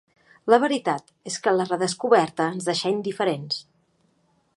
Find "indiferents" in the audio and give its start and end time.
2.95-3.61